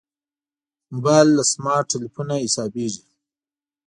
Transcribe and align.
موبایل 0.93 1.27
له 1.37 1.43
سمارټ 1.53 1.85
تلېفونه 1.93 2.33
حسابېږي. 2.43 3.03